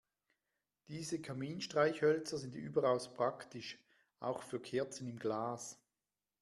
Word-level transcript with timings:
Diese 0.87 1.21
Kaminstreichhölzer 1.21 2.39
sind 2.39 2.55
überaus 2.55 3.13
praktisch, 3.13 3.77
auch 4.19 4.41
für 4.41 4.59
Kerzen 4.59 5.07
im 5.07 5.19
Glas. 5.19 5.77